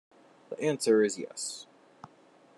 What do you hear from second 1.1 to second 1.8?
yes.